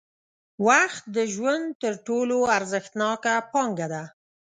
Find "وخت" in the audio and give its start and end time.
0.67-1.03